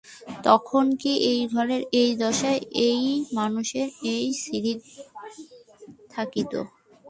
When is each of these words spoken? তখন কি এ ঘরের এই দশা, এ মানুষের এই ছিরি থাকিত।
তখন 0.43 0.85
কি 1.01 1.11
এ 1.25 1.33
ঘরের 1.53 1.81
এই 2.01 2.11
দশা, 2.21 2.51
এ 2.81 2.89
মানুষের 3.33 3.87
এই 4.13 4.25
ছিরি 4.41 4.73
থাকিত। 6.13 6.53